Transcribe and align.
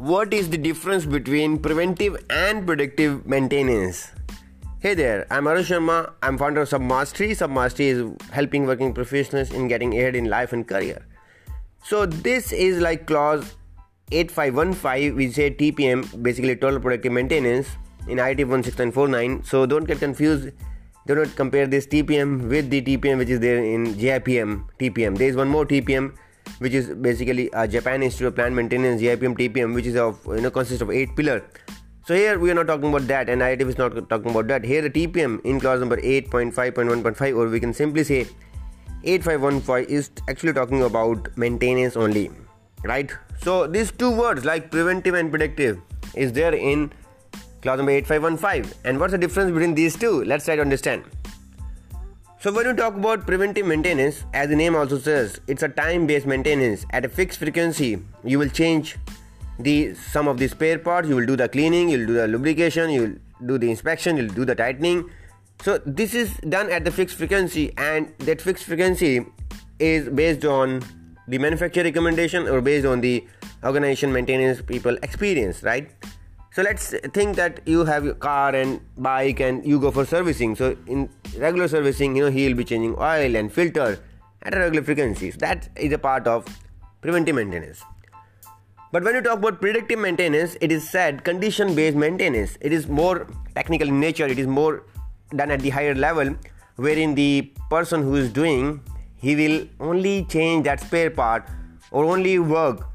what 0.00 0.32
is 0.32 0.48
the 0.48 0.56
difference 0.56 1.04
between 1.04 1.58
preventive 1.58 2.24
and 2.30 2.66
predictive 2.66 3.26
maintenance? 3.26 4.10
Hey 4.78 4.94
there, 4.94 5.26
I'm 5.30 5.44
Arush 5.44 5.66
Sharma. 5.66 6.14
I'm 6.22 6.38
founder 6.38 6.62
of 6.62 6.70
Submastery. 6.70 7.32
Submastery 7.32 7.88
is 7.88 8.30
helping 8.30 8.66
working 8.66 8.94
professionals 8.94 9.52
in 9.52 9.68
getting 9.68 9.92
ahead 9.92 10.16
in 10.16 10.24
life 10.24 10.54
and 10.54 10.66
career. 10.66 11.06
So 11.84 12.06
this 12.06 12.50
is 12.50 12.80
like 12.80 13.06
clause 13.06 13.56
8515, 14.10 15.16
we 15.16 15.30
say 15.30 15.50
TPM, 15.50 16.22
basically 16.22 16.56
total 16.56 16.80
productive 16.80 17.12
maintenance 17.12 17.68
in 18.08 18.18
IT 18.18 18.38
16949. 18.38 19.44
So 19.44 19.66
don't 19.66 19.84
get 19.84 19.98
confused. 19.98 20.48
Do 21.06 21.14
not 21.14 21.36
compare 21.36 21.66
this 21.66 21.86
TPM 21.86 22.48
with 22.48 22.70
the 22.70 22.80
TPM 22.80 23.18
which 23.18 23.28
is 23.28 23.40
there 23.40 23.62
in 23.62 23.94
JIPM 23.96 24.64
TPM. 24.78 25.18
There 25.18 25.28
is 25.28 25.36
one 25.36 25.48
more 25.48 25.66
TPM 25.66 26.16
which 26.58 26.74
is 26.74 26.88
basically 26.88 27.50
a 27.52 27.66
Japan 27.66 28.02
Institute 28.02 28.28
of 28.28 28.34
Plant 28.34 28.54
Maintenance 28.54 29.00
JIPM 29.00 29.36
TPM, 29.36 29.74
which 29.74 29.86
is 29.86 29.96
of 29.96 30.18
you 30.26 30.40
know 30.40 30.50
consists 30.50 30.82
of 30.82 30.90
eight 30.90 31.14
pillar. 31.16 31.44
So 32.06 32.14
here 32.14 32.38
we 32.38 32.50
are 32.50 32.54
not 32.54 32.66
talking 32.66 32.88
about 32.88 33.06
that, 33.08 33.28
and 33.28 33.40
IATF 33.40 33.68
is 33.68 33.78
not 33.78 34.08
talking 34.08 34.30
about 34.30 34.48
that. 34.48 34.64
Here 34.64 34.82
the 34.82 34.90
TPM 34.90 35.44
in 35.44 35.60
clause 35.60 35.80
number 35.80 35.96
8.5.1.5, 35.96 37.36
or 37.36 37.48
we 37.48 37.60
can 37.60 37.72
simply 37.72 38.04
say 38.04 38.26
8515 39.04 39.94
is 39.94 40.10
actually 40.28 40.52
talking 40.52 40.82
about 40.82 41.28
maintenance 41.36 41.96
only, 41.96 42.30
right? 42.84 43.10
So 43.42 43.66
these 43.66 43.92
two 43.92 44.10
words 44.10 44.44
like 44.44 44.70
preventive 44.70 45.14
and 45.14 45.30
predictive 45.30 45.80
is 46.14 46.32
there 46.32 46.54
in 46.54 46.92
clause 47.62 47.78
number 47.78 47.92
8515. 47.92 48.72
And 48.84 48.98
what's 48.98 49.12
the 49.12 49.18
difference 49.18 49.50
between 49.52 49.74
these 49.74 49.96
two? 49.96 50.24
Let's 50.24 50.44
try 50.44 50.56
to 50.56 50.62
understand. 50.62 51.04
So 52.42 52.50
when 52.50 52.64
you 52.64 52.72
talk 52.72 52.94
about 52.94 53.26
preventive 53.26 53.66
maintenance, 53.66 54.24
as 54.32 54.48
the 54.48 54.56
name 54.56 54.74
also 54.74 54.98
says, 54.98 55.38
it's 55.46 55.62
a 55.62 55.68
time-based 55.68 56.24
maintenance. 56.24 56.86
At 56.88 57.04
a 57.04 57.08
fixed 57.10 57.38
frequency, 57.38 58.02
you 58.24 58.38
will 58.38 58.48
change 58.48 58.96
the 59.58 59.92
some 59.94 60.26
of 60.26 60.38
the 60.38 60.48
spare 60.48 60.78
parts, 60.78 61.06
you 61.06 61.16
will 61.16 61.26
do 61.26 61.36
the 61.36 61.50
cleaning, 61.50 61.90
you'll 61.90 62.06
do 62.06 62.14
the 62.14 62.26
lubrication, 62.26 62.88
you'll 62.88 63.16
do 63.44 63.58
the 63.58 63.70
inspection, 63.70 64.16
you'll 64.16 64.32
do 64.32 64.46
the 64.46 64.54
tightening. 64.54 65.10
So 65.60 65.82
this 65.84 66.14
is 66.14 66.32
done 66.48 66.70
at 66.70 66.86
the 66.86 66.90
fixed 66.90 67.16
frequency 67.18 67.74
and 67.76 68.14
that 68.20 68.40
fixed 68.40 68.64
frequency 68.64 69.26
is 69.78 70.08
based 70.08 70.46
on 70.46 70.82
the 71.28 71.36
manufacturer 71.36 71.84
recommendation 71.84 72.48
or 72.48 72.62
based 72.62 72.86
on 72.86 73.02
the 73.02 73.22
organization 73.64 74.14
maintenance 74.14 74.62
people 74.62 74.96
experience, 75.02 75.62
right? 75.62 75.90
So 76.52 76.62
let's 76.62 76.92
think 77.14 77.36
that 77.36 77.60
you 77.64 77.84
have 77.84 78.04
your 78.04 78.14
car 78.14 78.54
and 78.56 78.80
bike 78.98 79.38
and 79.38 79.64
you 79.64 79.78
go 79.78 79.92
for 79.92 80.04
servicing. 80.04 80.56
So 80.56 80.76
in 80.88 81.08
regular 81.38 81.68
servicing 81.68 82.16
you 82.16 82.24
know 82.24 82.30
he'll 82.30 82.56
be 82.56 82.64
changing 82.64 82.96
oil 82.98 83.36
and 83.36 83.52
filter 83.52 84.02
at 84.42 84.54
a 84.54 84.58
regular 84.58 84.82
frequency. 84.82 85.30
So 85.30 85.38
that 85.38 85.68
is 85.76 85.92
a 85.92 85.98
part 85.98 86.26
of 86.26 86.46
preventive 87.02 87.36
maintenance. 87.36 87.84
But 88.90 89.04
when 89.04 89.14
you 89.14 89.20
talk 89.20 89.38
about 89.38 89.60
predictive 89.60 90.00
maintenance 90.00 90.56
it 90.60 90.72
is 90.72 90.90
said 90.90 91.22
condition 91.22 91.76
based 91.76 91.96
maintenance. 91.96 92.58
It 92.60 92.72
is 92.72 92.88
more 92.88 93.28
technical 93.54 93.86
in 93.86 94.00
nature. 94.00 94.26
It 94.26 94.40
is 94.40 94.48
more 94.48 94.82
done 95.36 95.52
at 95.52 95.60
the 95.60 95.70
higher 95.70 95.94
level 95.94 96.34
wherein 96.74 97.14
the 97.14 97.52
person 97.70 98.02
who 98.02 98.16
is 98.16 98.28
doing 98.28 98.80
he 99.14 99.36
will 99.36 99.68
only 99.78 100.24
change 100.24 100.64
that 100.64 100.80
spare 100.80 101.10
part 101.10 101.46
or 101.92 102.04
only 102.04 102.40
work 102.40 102.88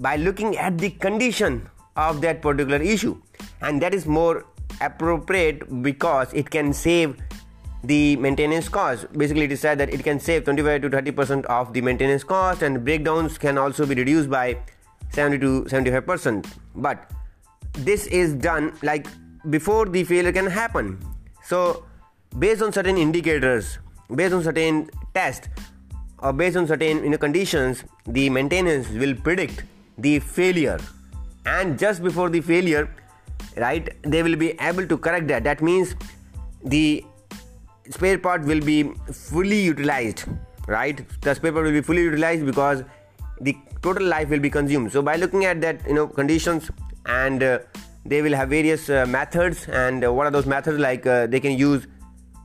by 0.00 0.16
looking 0.16 0.56
at 0.56 0.78
the 0.78 0.88
condition 0.88 1.68
of 1.96 2.20
that 2.20 2.42
particular 2.42 2.82
issue. 2.82 3.20
And 3.60 3.80
that 3.82 3.94
is 3.94 4.06
more 4.06 4.44
appropriate 4.80 5.82
because 5.82 6.32
it 6.32 6.50
can 6.50 6.72
save 6.72 7.16
the 7.84 8.16
maintenance 8.16 8.68
cost. 8.68 9.12
Basically 9.12 9.44
it 9.44 9.52
is 9.52 9.60
said 9.60 9.78
that 9.78 9.92
it 9.92 10.02
can 10.02 10.20
save 10.20 10.44
25 10.44 10.82
to 10.82 10.90
30 10.90 11.10
percent 11.12 11.46
of 11.46 11.72
the 11.72 11.80
maintenance 11.80 12.24
cost 12.24 12.62
and 12.62 12.84
breakdowns 12.84 13.38
can 13.38 13.58
also 13.58 13.86
be 13.86 13.94
reduced 13.94 14.28
by 14.28 14.58
70 15.10 15.38
to 15.38 15.68
75 15.68 16.06
percent. 16.06 16.46
But 16.74 17.10
this 17.72 18.06
is 18.06 18.34
done 18.34 18.72
like 18.82 19.06
before 19.50 19.86
the 19.86 20.04
failure 20.04 20.32
can 20.32 20.46
happen. 20.46 20.98
So 21.44 21.84
based 22.38 22.62
on 22.62 22.72
certain 22.72 22.96
indicators 22.98 23.78
based 24.14 24.34
on 24.34 24.42
certain 24.42 24.90
tests 25.14 25.48
or 26.18 26.32
based 26.32 26.56
on 26.56 26.66
certain 26.66 27.02
you 27.02 27.10
know, 27.10 27.18
conditions 27.18 27.84
the 28.06 28.30
maintenance 28.30 28.88
will 28.90 29.14
predict 29.14 29.64
the 29.98 30.18
failure 30.18 30.78
and 31.46 31.78
just 31.78 32.02
before 32.02 32.28
the 32.28 32.40
failure 32.40 32.88
right 33.56 33.88
they 34.02 34.22
will 34.22 34.36
be 34.36 34.50
able 34.60 34.86
to 34.86 34.98
correct 34.98 35.28
that. 35.28 35.44
That 35.44 35.62
means 35.62 35.94
the 36.64 37.04
spare 37.90 38.18
part 38.18 38.42
will 38.42 38.60
be 38.60 38.82
fully 39.12 39.60
utilized 39.62 40.24
right? 40.66 41.00
The 41.22 41.34
spare 41.34 41.52
part 41.52 41.64
will 41.64 41.72
be 41.72 41.80
fully 41.80 42.02
utilized 42.02 42.44
because 42.44 42.82
the 43.40 43.56
total 43.82 44.06
life 44.06 44.28
will 44.28 44.40
be 44.40 44.50
consumed. 44.50 44.92
So 44.92 45.02
by 45.02 45.16
looking 45.16 45.44
at 45.44 45.60
that 45.60 45.86
you 45.86 45.94
know 45.94 46.06
conditions 46.06 46.70
and 47.06 47.42
uh, 47.42 47.58
they 48.04 48.22
will 48.22 48.34
have 48.34 48.48
various 48.48 48.88
uh, 48.88 49.06
methods 49.06 49.68
and 49.68 50.04
uh, 50.04 50.12
what 50.12 50.26
are 50.26 50.30
those 50.30 50.46
methods? 50.46 50.78
Like 50.78 51.06
uh, 51.06 51.26
they 51.26 51.40
can 51.40 51.52
use 51.52 51.86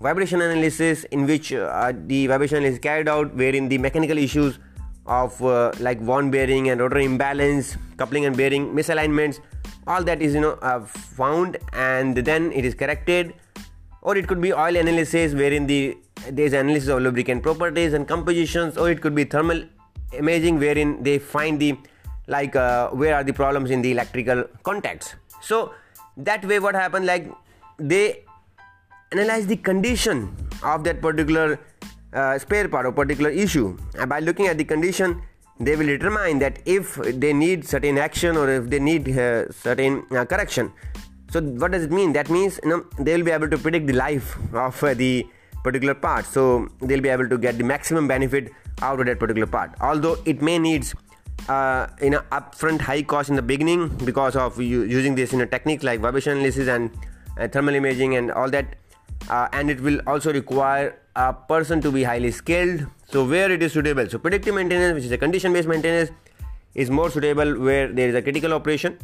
vibration 0.01 0.41
analysis 0.41 1.03
in 1.05 1.25
which 1.27 1.53
uh, 1.53 1.93
the 2.07 2.27
vibration 2.27 2.63
is 2.63 2.79
carried 2.79 3.07
out 3.07 3.33
wherein 3.35 3.69
the 3.69 3.77
mechanical 3.77 4.17
issues 4.17 4.59
of 5.05 5.43
uh, 5.43 5.71
like 5.79 5.99
worn 6.01 6.31
bearing 6.31 6.69
and 6.69 6.79
rotor 6.79 6.99
imbalance 6.99 7.77
coupling 8.01 8.25
and 8.29 8.37
bearing 8.43 8.69
misalignments 8.81 9.41
all 9.87 10.03
that 10.03 10.21
is 10.21 10.33
you 10.33 10.41
know 10.41 10.53
uh, 10.61 10.79
found 10.79 11.57
and 11.73 12.17
then 12.17 12.51
it 12.51 12.65
is 12.65 12.75
corrected. 12.75 13.33
Or 14.01 14.17
it 14.17 14.27
could 14.27 14.41
be 14.41 14.51
oil 14.53 14.75
analysis 14.75 15.33
wherein 15.33 15.67
the 15.67 15.97
there 16.29 16.45
is 16.45 16.53
analysis 16.53 16.89
of 16.89 17.01
lubricant 17.01 17.43
properties 17.43 17.93
and 17.93 18.07
compositions 18.07 18.77
or 18.77 18.89
it 18.89 19.01
could 19.01 19.15
be 19.15 19.23
thermal 19.23 19.63
imaging 20.13 20.59
wherein 20.59 21.01
they 21.03 21.17
find 21.19 21.59
the 21.59 21.77
like 22.27 22.55
uh, 22.55 22.89
where 22.89 23.15
are 23.15 23.23
the 23.23 23.33
problems 23.33 23.71
in 23.71 23.81
the 23.81 23.91
electrical 23.91 24.43
contacts. 24.63 25.15
So 25.41 25.73
that 26.17 26.45
way 26.45 26.59
what 26.59 26.75
happened 26.75 27.05
like 27.05 27.31
they 27.77 28.23
analyze 29.11 29.47
the 29.47 29.57
condition 29.57 30.35
of 30.63 30.83
that 30.83 31.01
particular 31.01 31.59
uh, 32.13 32.37
spare 32.37 32.67
part 32.67 32.85
or 32.85 32.91
particular 32.91 33.29
issue. 33.29 33.77
And 33.97 34.09
by 34.09 34.19
looking 34.19 34.47
at 34.47 34.57
the 34.57 34.63
condition 34.63 35.21
they 35.65 35.75
will 35.75 35.87
determine 35.87 36.39
that 36.39 36.59
if 36.65 36.95
they 36.95 37.33
need 37.33 37.67
certain 37.67 37.97
action 37.97 38.37
or 38.37 38.49
if 38.49 38.69
they 38.69 38.79
need 38.79 39.07
uh, 39.17 39.51
certain 39.51 40.05
uh, 40.11 40.25
correction. 40.25 40.71
So 41.31 41.41
what 41.41 41.71
does 41.71 41.83
it 41.83 41.91
mean? 41.91 42.13
That 42.13 42.29
means 42.29 42.59
you 42.63 42.69
know 42.69 42.85
they 42.99 43.15
will 43.15 43.23
be 43.23 43.31
able 43.31 43.49
to 43.49 43.57
predict 43.57 43.87
the 43.87 43.93
life 43.93 44.37
of 44.53 44.83
uh, 44.83 44.93
the 44.93 45.25
particular 45.63 45.93
part. 45.93 46.25
So 46.25 46.67
they'll 46.81 47.01
be 47.01 47.09
able 47.09 47.29
to 47.29 47.37
get 47.37 47.57
the 47.57 47.63
maximum 47.63 48.07
benefit 48.07 48.51
out 48.81 48.99
of 48.99 49.05
that 49.05 49.19
particular 49.19 49.47
part. 49.47 49.71
Although 49.81 50.17
it 50.25 50.41
may 50.41 50.59
needs 50.59 50.93
uh, 51.47 51.87
in 52.01 52.13
a 52.15 52.21
upfront 52.31 52.81
high 52.81 53.01
cost 53.01 53.29
in 53.29 53.35
the 53.35 53.41
beginning 53.41 53.87
because 54.05 54.35
of 54.35 54.59
using 54.59 55.15
this 55.15 55.33
in 55.33 55.41
a 55.41 55.45
technique 55.45 55.83
like 55.83 55.99
vibration 55.99 56.33
analysis 56.33 56.67
and 56.67 56.91
uh, 57.39 57.47
thermal 57.47 57.75
imaging 57.75 58.15
and 58.15 58.31
all 58.31 58.49
that 58.49 58.75
uh, 59.31 59.47
and 59.53 59.71
it 59.71 59.79
will 59.81 59.99
also 60.05 60.31
require 60.31 60.99
a 61.15 61.33
person 61.33 61.81
to 61.81 61.91
be 61.91 62.03
highly 62.03 62.31
skilled. 62.31 62.85
So 63.09 63.25
where 63.27 63.51
it 63.51 63.63
is 63.63 63.73
suitable? 63.73 64.07
So 64.09 64.17
predictive 64.17 64.55
maintenance 64.55 64.93
which 64.93 65.05
is 65.05 65.11
a 65.11 65.17
condition 65.17 65.53
based 65.53 65.67
maintenance 65.67 66.11
is 66.75 66.89
more 66.89 67.09
suitable 67.09 67.59
where 67.59 67.87
there 67.87 68.07
is 68.09 68.15
a 68.15 68.21
critical 68.21 68.53
operation 68.53 68.97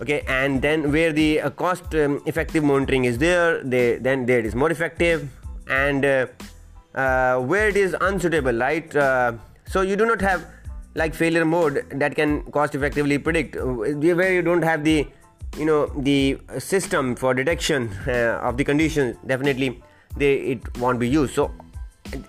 okay? 0.00 0.22
And 0.28 0.60
then 0.60 0.92
where 0.92 1.12
the 1.12 1.40
uh, 1.40 1.50
cost 1.50 1.94
um, 1.94 2.22
effective 2.26 2.64
monitoring 2.64 3.04
is 3.04 3.18
there 3.18 3.62
they, 3.62 3.96
then 3.96 4.26
there 4.26 4.40
is 4.40 4.54
more 4.54 4.70
effective. 4.70 5.28
And 5.68 6.04
uh, 6.04 6.26
uh, 6.94 7.38
where 7.40 7.68
it 7.68 7.76
is 7.76 7.96
unsuitable 8.00 8.58
right? 8.58 8.94
Uh, 8.94 9.32
so 9.66 9.80
you 9.80 9.96
do 9.96 10.06
not 10.06 10.20
have 10.20 10.46
like 10.94 11.14
failure 11.14 11.44
mode 11.44 11.84
that 11.90 12.14
can 12.14 12.42
cost 12.52 12.74
effectively 12.74 13.18
predict. 13.18 13.56
Uh, 13.56 13.64
where 13.64 14.32
you 14.32 14.42
don't 14.42 14.62
have 14.62 14.84
the 14.84 15.06
you 15.56 15.64
know 15.64 15.86
the 15.96 16.38
system 16.58 17.14
for 17.14 17.34
detection 17.34 17.90
uh, 18.06 18.40
of 18.42 18.56
the 18.56 18.64
conditions 18.64 19.16
definitely 19.26 19.82
they 20.16 20.34
it 20.54 20.78
won't 20.78 20.98
be 20.98 21.08
used. 21.08 21.34
So 21.34 21.50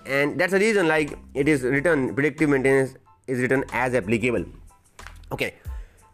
and 0.06 0.38
that's 0.38 0.52
the 0.52 0.58
reason 0.58 0.88
like 0.88 1.18
it 1.34 1.48
is 1.48 1.62
written 1.62 2.14
predictive 2.14 2.48
maintenance 2.48 2.94
is 3.26 3.40
written 3.40 3.64
as 3.72 3.94
applicable. 3.94 4.44
Okay. 5.32 5.54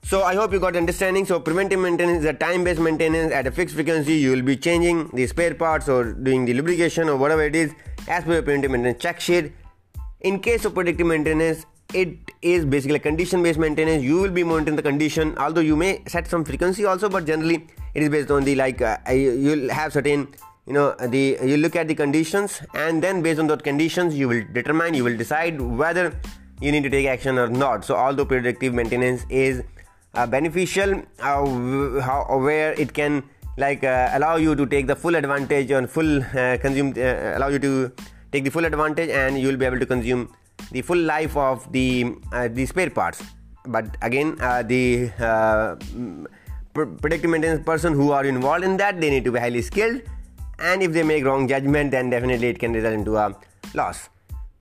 So 0.05 0.25
i 0.25 0.35
hope 0.35 0.53
you 0.53 0.59
got 0.59 0.76
understanding. 0.76 1.25
So 1.25 1.38
preventive 1.38 1.79
maintenance 1.79 2.20
is 2.20 2.25
a 2.25 2.32
time 2.32 2.64
based 2.64 2.81
maintenance 2.81 3.32
at 3.32 3.47
a 3.47 3.53
fixed 3.53 3.75
frequency 3.75 4.14
you 4.14 4.32
will 4.32 4.43
be 4.43 4.56
changing 4.56 5.09
the 5.12 5.26
spare 5.26 5.55
parts 5.55 5.88
or 5.88 6.12
doing 6.12 6.44
the 6.44 6.55
lubrication 6.55 7.09
or 7.09 7.17
whatever 7.17 7.44
it 7.44 7.55
is 7.55 7.73
as 8.09 8.25
per 8.25 8.35
your 8.35 8.43
preventive 8.43 8.70
maintenance 8.70 9.00
check 9.00 9.20
sheet. 9.20 9.53
In 10.20 10.41
case 10.41 10.64
of 10.64 10.75
predictive 10.75 11.06
maintenance 11.06 11.67
it 11.94 12.17
is 12.43 12.65
basically 12.65 12.99
condition 12.99 13.43
based 13.43 13.59
maintenance. 13.59 14.03
You 14.03 14.21
will 14.21 14.31
be 14.31 14.44
monitoring 14.44 14.77
the 14.77 14.83
condition 14.83 15.37
although 15.39 15.61
you 15.61 15.77
may 15.77 16.03
set 16.06 16.27
some 16.27 16.44
frequency 16.44 16.85
also 16.85 17.09
but 17.09 17.27
generally 17.27 17.67
it 17.94 18.03
is 18.03 18.09
based 18.09 18.31
on 18.31 18.44
the 18.44 18.55
like 18.55 18.81
uh, 18.81 18.99
you'll 19.11 19.69
have 19.71 19.93
certain 19.93 20.29
you 20.67 20.73
know 20.73 20.94
the 21.09 21.39
you 21.43 21.56
look 21.56 21.77
at 21.77 21.89
the 21.89 21.94
conditions 21.94 22.62
and 22.75 23.03
then 23.03 23.23
based 23.23 23.41
on 23.41 23.47
those 23.47 23.62
conditions 23.62 24.17
you 24.17 24.29
will 24.29 24.44
determine 24.53 24.94
you 24.94 25.05
will 25.05 25.17
decide 25.17 25.61
whether 25.61 26.17
you 26.61 26.71
need 26.71 26.85
to 26.85 26.91
take 26.91 27.06
action 27.06 27.39
or 27.39 27.49
not. 27.49 27.85
So 27.85 27.97
although 27.97 28.25
predictive 28.25 28.73
maintenance 28.73 29.27
is 29.29 29.62
uh, 30.15 30.27
beneficial 30.27 31.03
uh, 31.21 32.00
how, 32.00 32.27
where 32.38 32.73
it 32.75 32.93
can 32.95 33.23
like 33.56 33.85
uh, 33.85 34.11
allow 34.12 34.37
you 34.37 34.55
to 34.55 34.67
take 34.67 34.87
the 34.87 34.97
full 34.97 35.17
advantage 35.17 35.71
and 35.71 35.91
full 35.91 36.23
uh, 36.23 36.56
consume 36.59 36.95
uh, 36.97 37.37
allow 37.37 37.49
you 37.49 37.59
to 37.59 37.93
take 38.31 38.45
the 38.45 38.50
full 38.50 38.65
advantage 38.65 39.11
and 39.11 39.38
you 39.38 39.49
will 39.49 39.56
be 39.56 39.67
able 39.67 39.79
to 39.79 39.87
consume 39.87 40.29
the 40.70 40.82
full 40.82 40.99
life 40.99 41.37
of 41.37 41.70
the 41.73 42.14
uh, 42.32 42.49
the 42.49 42.67
spare 42.67 42.91
parts. 42.91 43.23
But 43.67 43.97
again 44.03 44.37
uh, 44.41 44.62
the 44.62 45.11
uh, 45.19 45.76
predictive 46.75 47.31
maintenance 47.31 47.64
person 47.64 47.93
who 47.93 48.12
are 48.12 48.25
involved 48.25 48.64
in 48.64 48.76
that 48.79 49.00
they 49.00 49.11
need 49.11 49.25
to 49.25 49.32
be 49.32 49.38
highly 49.38 49.62
skilled. 49.62 50.03
And 50.59 50.82
if 50.82 50.93
they 50.93 51.03
make 51.03 51.25
wrong 51.25 51.49
judgment 51.49 51.91
then 51.91 52.11
definitely 52.11 52.49
it 52.49 52.59
can 52.59 52.73
result 52.73 52.94
into 52.94 53.17
a 53.17 53.35
loss. 53.75 54.09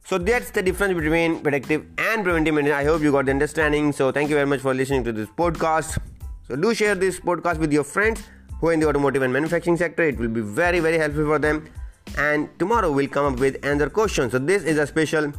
So 0.03 0.17
that's 0.17 0.51
the 0.51 0.61
difference 0.61 0.93
between 0.93 1.39
predictive 1.41 1.85
and 1.97 2.23
preventive 2.23 2.53
maintenance. 2.53 2.79
I 2.79 2.83
hope 2.83 3.01
you 3.01 3.11
got 3.11 3.25
the 3.25 3.31
understanding. 3.31 3.91
So 3.91 4.11
thank 4.11 4.29
you 4.29 4.35
very 4.35 4.47
much 4.47 4.59
for 4.59 4.73
listening 4.73 5.03
to 5.05 5.13
this 5.13 5.29
podcast. 5.29 5.99
So 6.47 6.55
do 6.55 6.73
share 6.73 6.95
this 6.95 7.19
podcast 7.19 7.59
with 7.59 7.71
your 7.71 7.83
friends 7.83 8.23
who 8.59 8.67
are 8.69 8.73
in 8.73 8.79
the 8.79 8.87
automotive 8.87 9.21
and 9.21 9.31
manufacturing 9.31 9.77
sector. 9.77 10.03
It 10.03 10.17
will 10.17 10.27
be 10.27 10.41
very 10.41 10.79
very 10.79 10.97
helpful 10.97 11.25
for 11.25 11.39
them. 11.39 11.69
And 12.17 12.49
tomorrow 12.59 12.91
we'll 12.91 13.07
come 13.07 13.33
up 13.33 13.39
with 13.39 13.63
another 13.63 13.89
question. 13.89 14.29
So 14.29 14.39
this 14.39 14.63
is 14.63 14.77
a 14.77 14.87
special 14.87 15.31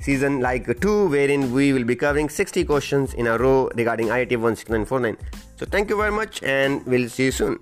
season 0.00 0.40
like 0.40 0.80
2 0.80 1.08
wherein 1.08 1.52
we 1.52 1.72
will 1.72 1.84
be 1.84 1.96
covering 1.96 2.28
60 2.28 2.64
questions 2.64 3.14
in 3.14 3.26
a 3.26 3.38
row 3.38 3.70
regarding 3.74 4.08
IATF 4.08 4.40
16949 4.40 5.16
so 5.56 5.66
thank 5.66 5.88
you 5.90 5.96
very 5.96 6.12
much 6.12 6.42
and 6.42 6.84
we'll 6.86 7.08
see 7.08 7.26
you 7.26 7.32
soon 7.32 7.58